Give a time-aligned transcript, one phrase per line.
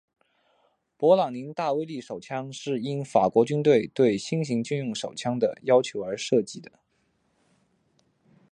[0.97, 6.71] 勃朗宁大威力手枪是应法国军队对新型军用手枪的要求而设计的。